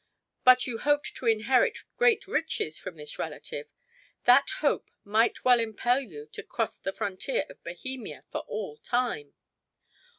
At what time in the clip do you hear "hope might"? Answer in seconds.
4.57-5.45